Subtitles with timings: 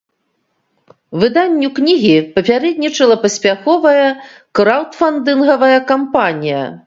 [1.23, 4.07] Выданню кнігі папярэднічала паспяховая
[4.61, 6.63] краўдфандынгавая кампанія.